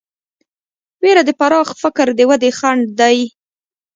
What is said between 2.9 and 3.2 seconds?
دی.